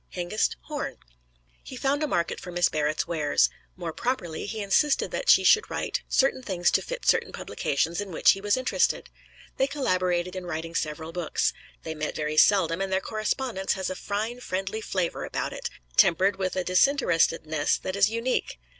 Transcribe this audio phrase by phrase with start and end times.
[0.15, 0.97] Hengist Horne.
[1.61, 3.51] He found a market for Miss Barrett's wares.
[3.75, 8.11] More properly, he insisted that she should write certain things to fit certain publications in
[8.11, 9.11] which he was interested.
[9.57, 11.53] They collaborated in writing several books.
[11.83, 16.37] They met very seldom, and their correspondence has a fine friendly flavor about it, tempered
[16.37, 18.57] with a disinterestedness that is unique.